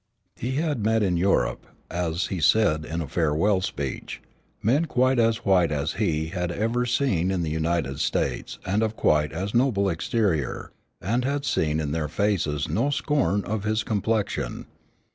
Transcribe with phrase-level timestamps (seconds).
[0.35, 4.19] He had met in Europe, as he said in a farewell speech,
[4.63, 8.95] men quite as white as he had ever seen in the United States and of
[8.95, 14.65] quite as noble exterior, and had seen in their faces no scorn of his complexion.